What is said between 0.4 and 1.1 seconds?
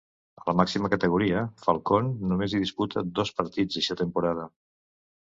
A la màxima